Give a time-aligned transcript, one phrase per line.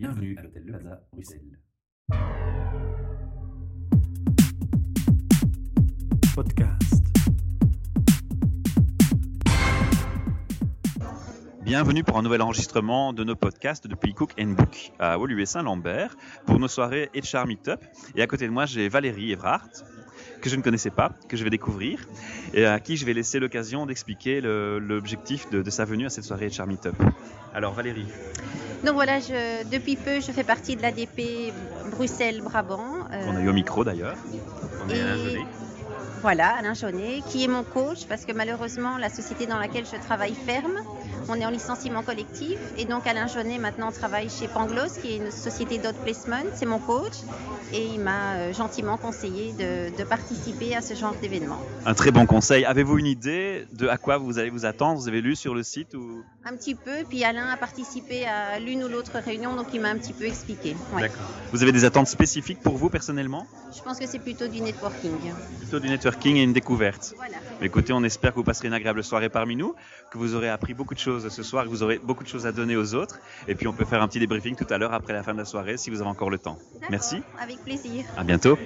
[0.00, 1.58] Bienvenue à l'hôtel Levaza, Bruxelles.
[6.34, 7.04] Podcast.
[11.62, 16.16] Bienvenue pour un nouvel enregistrement de nos podcasts depuis Cook and Book à Woluwe Saint-Lambert
[16.46, 17.80] pour nos soirées HR Meetup.
[18.16, 19.68] Et à côté de moi, j'ai Valérie Evrard,
[20.40, 22.08] que je ne connaissais pas, que je vais découvrir,
[22.54, 26.10] et à qui je vais laisser l'occasion d'expliquer le- l'objectif de, de sa venue à
[26.10, 26.96] cette soirée HR Meetup.
[27.52, 28.06] Alors Valérie,
[28.84, 31.52] Donc voilà, je, depuis peu, je fais partie de l'ADP
[31.90, 32.84] Bruxelles-Brabant.
[33.12, 34.16] euh, on a eu au micro d'ailleurs.
[34.82, 35.44] On est et- Joly.
[36.22, 39.98] Voilà, Alain Jaunet, qui est mon coach, parce que malheureusement, la société dans laquelle je
[39.98, 40.78] travaille ferme.
[41.28, 42.58] On est en licenciement collectif.
[42.76, 46.42] Et donc, Alain Jaunet, maintenant, travaille chez Panglos, qui est une société d'out-placement.
[46.54, 47.14] C'est mon coach.
[47.72, 51.58] Et il m'a euh, gentiment conseillé de, de participer à ce genre d'événement.
[51.86, 52.64] Un très bon conseil.
[52.64, 55.00] Avez-vous une idée de à quoi vous allez vous attendre?
[55.00, 56.24] Vous avez lu sur le site ou?
[56.44, 57.04] Un petit peu.
[57.08, 60.24] Puis Alain a participé à l'une ou l'autre réunion, donc il m'a un petit peu
[60.24, 60.74] expliqué.
[60.94, 61.12] Ouais.
[61.52, 63.46] Vous avez des attentes spécifiques pour vous personnellement?
[63.72, 65.12] Je pense que c'est plutôt du networking.
[65.60, 67.14] Plutôt du networking et une découverte.
[67.16, 67.36] Voilà.
[67.62, 69.74] Écoutez, on espère que vous passerez une agréable soirée parmi nous,
[70.10, 72.46] que vous aurez appris beaucoup de choses ce soir, que vous aurez beaucoup de choses
[72.46, 73.18] à donner aux autres.
[73.48, 75.38] Et puis on peut faire un petit débriefing tout à l'heure après la fin de
[75.38, 76.58] la soirée si vous avez encore le temps.
[76.90, 78.04] Merci, Avec plaisir.
[78.16, 78.58] à bientôt.